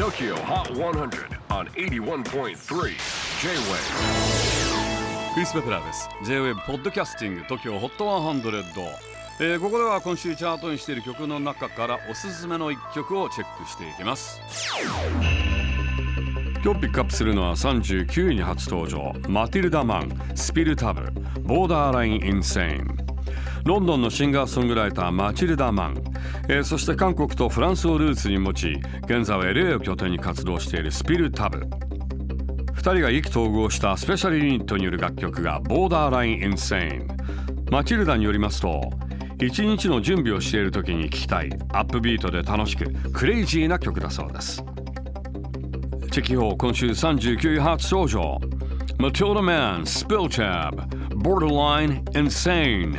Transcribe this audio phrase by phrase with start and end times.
[0.00, 2.54] TOKYO HOT 100 on 81.3 J-WAVE
[5.34, 6.08] クリス・ベプラーです。
[6.24, 8.86] J-WAVE ポッドキャスティング TOKYO HOT 100、
[9.40, 14.40] えーここでは今週チャートにしている曲の中からおすすめの一曲をチェックしていきます。
[16.64, 19.12] 今日ピックアップするのは39位に初登場。
[19.28, 21.12] マティルダ・マンスピルタブ
[21.42, 23.09] ボーダーライン・インセイン
[23.64, 26.02] ロンドンのシンガーソングライターマチルダ・マン、
[26.48, 31.58] えーそして韓国とフランスをルーツに持ち現在は LA を拠点に活動しているスピルタブ。
[31.58, 37.06] 2人が意気投合したスペシャルユニットによる楽曲がボーダーライン・インセイン
[37.70, 38.80] マチルダによりますと
[39.38, 44.64] 一日の準備をしている時に聴きたいアップビートで楽しくクレイジーな曲だそうです。
[46.10, 48.38] チェキホー今週39位初登場。
[48.98, 50.76] Matilda Man Spill Tab
[51.22, 52.98] Borderline Insane